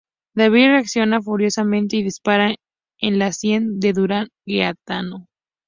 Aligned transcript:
David 0.35 0.65
reacciona 0.71 1.21
furiosamente 1.21 1.95
y 1.95 2.01
dispara 2.01 2.55
en 3.01 3.19
la 3.19 3.31
sien 3.31 3.79
de 3.79 3.93
Durán 3.93 4.29
Gaetano. 4.47 5.27